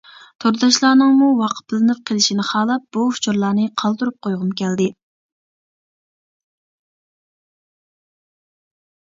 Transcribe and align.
تورداشلارنىڭمۇ 0.43 1.25
ۋاقىپلىنىپ 1.41 1.99
قېلىشىنى 2.09 2.45
خالاپ 2.47 2.87
بۇ 2.97 3.03
ئۇچۇرلارنى 3.11 3.67
قالدۇرۇپ 3.83 4.17
قويغۇم 4.25 4.57
كەلدى. 4.63 4.89